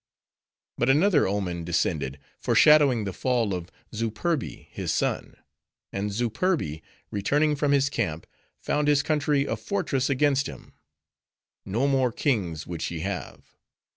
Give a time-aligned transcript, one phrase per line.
[0.79, 5.35] "But another omen descended, foreshadowing the fall of Zooperbi, his son;
[5.93, 6.81] and Zooperbi
[7.11, 8.25] returning from his camp,
[8.57, 10.73] found his country a fortress against him.
[11.65, 13.55] No more kings would she have.